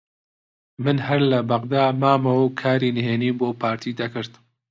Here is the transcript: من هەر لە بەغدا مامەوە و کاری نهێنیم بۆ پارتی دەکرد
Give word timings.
من 0.83 0.97
هەر 1.07 1.21
لە 1.31 1.39
بەغدا 1.49 1.83
مامەوە 2.01 2.43
و 2.45 2.53
کاری 2.61 2.95
نهێنیم 2.97 3.35
بۆ 3.39 3.47
پارتی 3.61 3.97
دەکرد 3.99 4.33